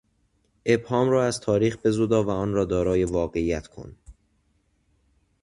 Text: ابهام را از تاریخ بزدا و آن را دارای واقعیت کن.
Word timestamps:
ابهام 0.65 1.09
را 1.09 1.25
از 1.25 1.39
تاریخ 1.39 1.77
بزدا 1.83 2.23
و 2.23 2.29
آن 2.29 2.53
را 2.53 2.65
دارای 2.65 3.03
واقعیت 3.03 3.67
کن. 3.67 3.95